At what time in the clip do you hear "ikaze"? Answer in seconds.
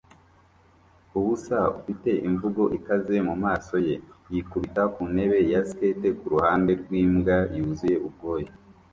2.77-3.15